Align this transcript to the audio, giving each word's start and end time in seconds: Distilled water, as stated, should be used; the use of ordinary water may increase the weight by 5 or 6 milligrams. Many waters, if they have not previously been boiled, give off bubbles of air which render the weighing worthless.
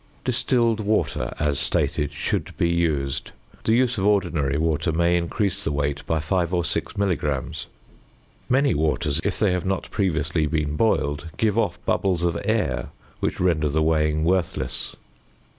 Distilled 0.25 0.79
water, 0.79 1.31
as 1.37 1.59
stated, 1.59 2.11
should 2.11 2.57
be 2.57 2.67
used; 2.67 3.33
the 3.65 3.73
use 3.73 3.99
of 3.99 4.05
ordinary 4.07 4.57
water 4.57 4.91
may 4.91 5.15
increase 5.15 5.63
the 5.63 5.71
weight 5.71 6.03
by 6.07 6.19
5 6.19 6.55
or 6.55 6.65
6 6.65 6.97
milligrams. 6.97 7.67
Many 8.49 8.73
waters, 8.73 9.21
if 9.23 9.37
they 9.37 9.51
have 9.51 9.63
not 9.67 9.91
previously 9.91 10.47
been 10.47 10.75
boiled, 10.75 11.27
give 11.37 11.55
off 11.55 11.77
bubbles 11.85 12.23
of 12.23 12.41
air 12.45 12.89
which 13.19 13.39
render 13.39 13.69
the 13.69 13.83
weighing 13.83 14.23
worthless. 14.23 14.95